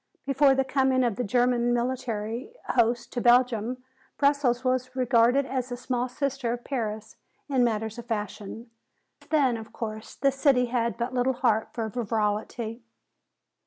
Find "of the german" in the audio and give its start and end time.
1.03-1.75